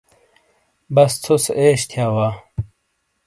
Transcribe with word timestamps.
بس 0.95 1.11
ژو 1.25 1.35
سے 1.43 1.51
عیش 1.61 1.81
تھیا 1.89 2.05
وا۔ 2.15 2.27